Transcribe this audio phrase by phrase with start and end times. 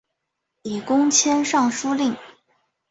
[0.63, 2.17] 以功迁尚书令。